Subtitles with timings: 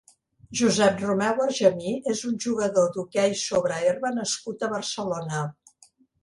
[0.59, 5.45] Josep Romeu Argemí és un jugador d'hoquei sobre herba nascut a Barcelona.